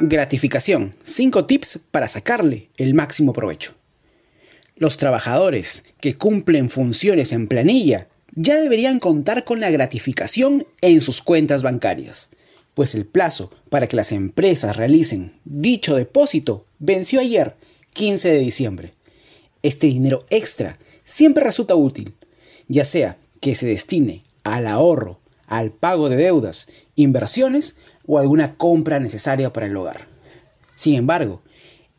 [0.00, 0.92] Gratificación.
[1.02, 3.74] 5 tips para sacarle el máximo provecho.
[4.76, 11.20] Los trabajadores que cumplen funciones en planilla ya deberían contar con la gratificación en sus
[11.20, 12.30] cuentas bancarias,
[12.74, 17.56] pues el plazo para que las empresas realicen dicho depósito venció ayer,
[17.94, 18.94] 15 de diciembre.
[19.64, 22.14] Este dinero extra siempre resulta útil,
[22.68, 25.18] ya sea que se destine al ahorro,
[25.48, 30.06] al pago de deudas, inversiones o alguna compra necesaria para el hogar.
[30.74, 31.42] Sin embargo,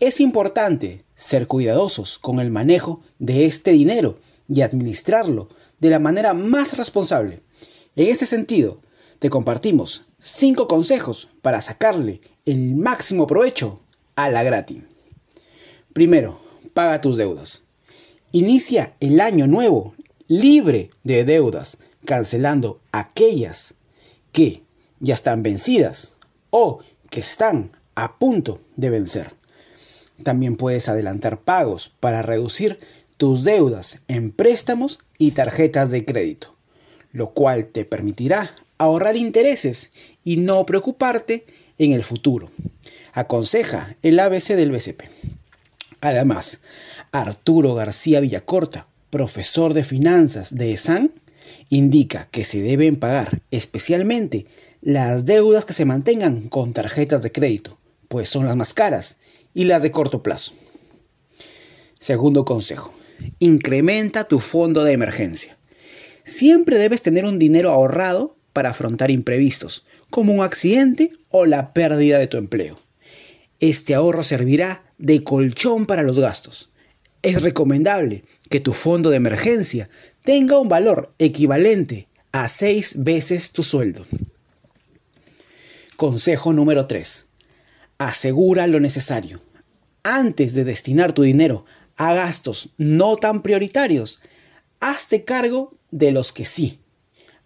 [0.00, 6.34] es importante ser cuidadosos con el manejo de este dinero y administrarlo de la manera
[6.34, 7.42] más responsable.
[7.94, 8.80] En este sentido,
[9.20, 13.80] te compartimos 5 consejos para sacarle el máximo provecho
[14.16, 14.82] a la gratis.
[15.92, 16.40] Primero,
[16.72, 17.62] paga tus deudas.
[18.32, 19.94] Inicia el año nuevo
[20.28, 23.74] libre de deudas, cancelando aquellas
[24.32, 24.62] que
[25.00, 26.16] ya están vencidas
[26.50, 26.80] o
[27.10, 29.32] que están a punto de vencer.
[30.22, 32.78] También puedes adelantar pagos para reducir
[33.16, 36.56] tus deudas en préstamos y tarjetas de crédito,
[37.12, 39.90] lo cual te permitirá ahorrar intereses
[40.24, 41.46] y no preocuparte
[41.78, 42.50] en el futuro.
[43.12, 45.02] Aconseja el ABC del BCP.
[46.00, 46.60] Además,
[47.12, 51.12] Arturo García Villacorta, profesor de finanzas de ESAN,
[51.68, 54.46] indica que se deben pagar especialmente
[54.82, 59.18] las deudas que se mantengan con tarjetas de crédito, pues son las más caras,
[59.54, 60.54] y las de corto plazo.
[61.96, 62.92] Segundo consejo,
[63.38, 65.56] incrementa tu fondo de emergencia.
[66.24, 72.18] Siempre debes tener un dinero ahorrado para afrontar imprevistos, como un accidente o la pérdida
[72.18, 72.80] de tu empleo.
[73.60, 76.73] Este ahorro servirá de colchón para los gastos.
[77.24, 79.88] Es recomendable que tu fondo de emergencia
[80.24, 84.04] tenga un valor equivalente a seis veces tu sueldo.
[85.96, 87.28] Consejo número 3.
[87.96, 89.40] Asegura lo necesario.
[90.02, 91.64] Antes de destinar tu dinero
[91.96, 94.20] a gastos no tan prioritarios,
[94.80, 96.80] hazte cargo de los que sí.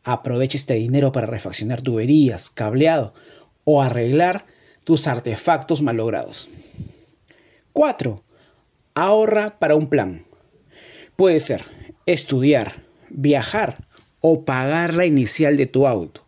[0.03, 3.15] Aprovecha este dinero para refaccionar tuberías, cableado
[3.63, 4.45] o arreglar
[4.83, 6.49] tus artefactos malogrados.
[7.75, 8.25] 4.
[9.01, 10.27] Ahorra para un plan.
[11.15, 11.63] Puede ser
[12.05, 13.87] estudiar, viajar
[14.21, 16.27] o pagar la inicial de tu auto.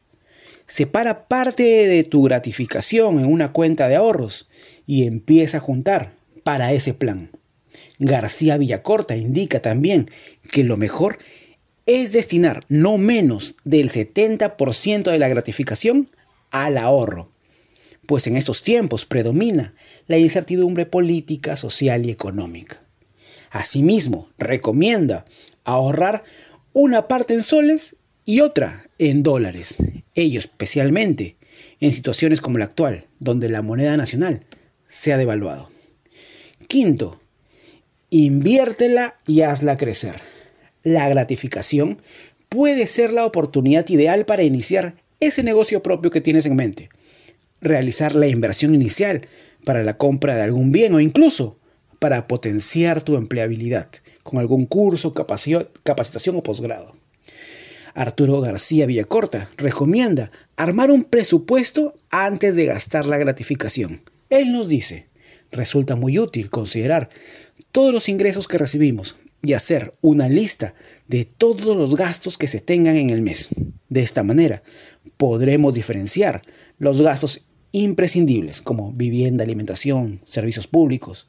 [0.66, 4.48] Separa parte de tu gratificación en una cuenta de ahorros
[4.86, 6.14] y empieza a juntar
[6.44, 7.32] para ese plan.
[7.98, 10.08] García Villacorta indica también
[10.52, 11.19] que lo mejor
[11.87, 16.08] es destinar no menos del 70% de la gratificación
[16.52, 17.30] al ahorro,
[18.10, 19.72] pues en estos tiempos predomina
[20.09, 22.82] la incertidumbre política, social y económica.
[23.53, 25.26] Asimismo, recomienda
[25.62, 26.25] ahorrar
[26.72, 27.94] una parte en soles
[28.25, 29.84] y otra en dólares,
[30.16, 31.37] ello especialmente
[31.78, 34.44] en situaciones como la actual, donde la moneda nacional
[34.88, 35.70] se ha devaluado.
[36.66, 37.20] Quinto,
[38.10, 40.16] inviértela y hazla crecer.
[40.82, 42.03] La gratificación
[42.49, 46.91] puede ser la oportunidad ideal para iniciar ese negocio propio que tienes en mente,
[47.60, 49.26] realizar la inversión inicial
[49.65, 51.59] para la compra de algún bien o incluso
[51.98, 53.88] para potenciar tu empleabilidad
[54.22, 56.93] con algún curso, capacitación o posgrado.
[57.94, 64.03] Arturo García Villacorta recomienda armar un presupuesto antes de gastar la gratificación.
[64.31, 65.09] Él nos dice,
[65.50, 67.10] resulta muy útil considerar
[67.72, 70.75] todos los ingresos que recibimos y hacer una lista
[71.09, 73.49] de todos los gastos que se tengan en el mes.
[73.88, 74.62] De esta manera
[75.16, 76.43] podremos diferenciar
[76.78, 81.28] los gastos imprescindibles como vivienda, alimentación, servicios públicos,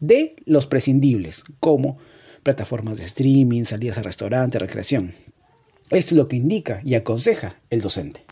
[0.00, 1.98] de los prescindibles como
[2.42, 5.12] plataformas de streaming, salidas a restaurantes, recreación.
[5.90, 8.24] Esto es lo que indica y aconseja el docente.